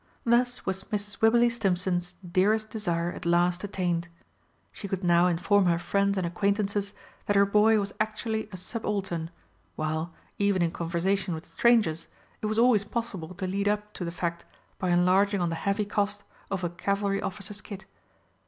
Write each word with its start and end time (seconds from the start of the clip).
Thus 0.23 0.65
was 0.65 0.85
Mrs. 0.85 1.21
Wibberley 1.21 1.47
Stimpson's 1.51 2.15
dearest 2.27 2.71
desire 2.71 3.11
at 3.11 3.23
last 3.23 3.63
attained; 3.63 4.07
she 4.71 4.87
could 4.87 5.03
now 5.03 5.27
inform 5.27 5.65
her 5.67 5.77
friends 5.77 6.17
and 6.17 6.25
acquaintances 6.25 6.95
that 7.27 7.35
her 7.35 7.45
boy 7.45 7.77
was 7.79 7.93
actually 7.99 8.49
a 8.51 8.57
subaltern, 8.57 9.29
while, 9.75 10.11
even 10.39 10.63
in 10.63 10.71
conversation 10.71 11.35
with 11.35 11.45
strangers, 11.45 12.07
it 12.41 12.47
was 12.47 12.57
always 12.57 12.83
possible 12.83 13.35
to 13.35 13.45
lead 13.45 13.67
up 13.67 13.93
to 13.93 14.03
the 14.03 14.09
fact 14.09 14.43
by 14.79 14.89
enlarging 14.89 15.39
on 15.39 15.49
the 15.49 15.55
heavy 15.69 15.85
cost 15.85 16.23
of 16.49 16.63
a 16.63 16.69
cavalry 16.71 17.21
officer's 17.21 17.61
kit. 17.61 17.85